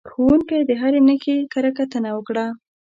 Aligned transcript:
ښوونکي 0.11 0.57
د 0.69 0.71
هرې 0.81 0.99
نښې 1.07 1.37
کره 1.53 1.71
کتنه 1.77 2.09
وکړه. 2.13 2.45